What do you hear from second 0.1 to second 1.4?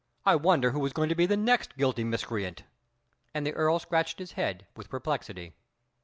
I wonder who is going to be the